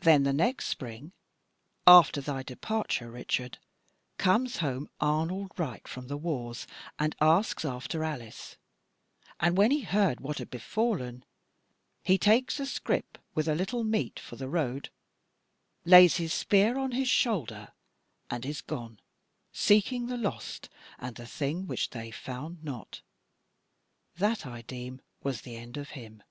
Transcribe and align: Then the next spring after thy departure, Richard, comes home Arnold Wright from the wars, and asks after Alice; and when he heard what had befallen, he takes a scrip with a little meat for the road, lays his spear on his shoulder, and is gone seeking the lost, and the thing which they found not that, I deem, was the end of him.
Then 0.00 0.24
the 0.24 0.34
next 0.34 0.66
spring 0.66 1.12
after 1.86 2.20
thy 2.20 2.42
departure, 2.42 3.10
Richard, 3.10 3.56
comes 4.18 4.58
home 4.58 4.90
Arnold 5.00 5.52
Wright 5.56 5.88
from 5.88 6.08
the 6.08 6.18
wars, 6.18 6.66
and 6.98 7.16
asks 7.18 7.64
after 7.64 8.04
Alice; 8.04 8.58
and 9.40 9.56
when 9.56 9.70
he 9.70 9.80
heard 9.80 10.20
what 10.20 10.36
had 10.36 10.50
befallen, 10.50 11.24
he 12.04 12.18
takes 12.18 12.60
a 12.60 12.66
scrip 12.66 13.16
with 13.34 13.48
a 13.48 13.54
little 13.54 13.84
meat 13.84 14.20
for 14.20 14.36
the 14.36 14.50
road, 14.50 14.90
lays 15.86 16.16
his 16.18 16.34
spear 16.34 16.76
on 16.76 16.92
his 16.92 17.08
shoulder, 17.08 17.72
and 18.28 18.44
is 18.44 18.60
gone 18.60 19.00
seeking 19.50 20.08
the 20.08 20.18
lost, 20.18 20.68
and 20.98 21.16
the 21.16 21.26
thing 21.26 21.66
which 21.66 21.88
they 21.88 22.10
found 22.10 22.62
not 22.62 23.00
that, 24.16 24.44
I 24.44 24.60
deem, 24.60 25.00
was 25.22 25.40
the 25.40 25.56
end 25.56 25.78
of 25.78 25.92
him. 25.96 26.22